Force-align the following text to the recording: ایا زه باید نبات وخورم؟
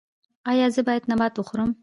ایا 0.51 0.67
زه 0.75 0.81
باید 0.87 1.03
نبات 1.11 1.33
وخورم؟ 1.37 1.69